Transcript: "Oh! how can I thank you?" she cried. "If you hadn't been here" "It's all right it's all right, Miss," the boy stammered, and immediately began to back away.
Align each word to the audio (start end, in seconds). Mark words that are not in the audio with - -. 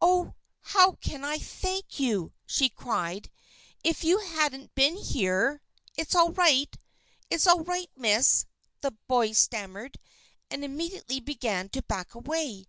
"Oh! 0.00 0.32
how 0.62 0.92
can 0.92 1.26
I 1.26 1.36
thank 1.36 2.00
you?" 2.00 2.32
she 2.46 2.70
cried. 2.70 3.30
"If 3.84 4.02
you 4.02 4.16
hadn't 4.20 4.74
been 4.74 4.96
here" 4.96 5.60
"It's 5.98 6.14
all 6.14 6.32
right 6.32 6.74
it's 7.28 7.46
all 7.46 7.64
right, 7.64 7.90
Miss," 7.94 8.46
the 8.80 8.92
boy 8.92 9.32
stammered, 9.32 9.98
and 10.50 10.64
immediately 10.64 11.20
began 11.20 11.68
to 11.68 11.82
back 11.82 12.14
away. 12.14 12.64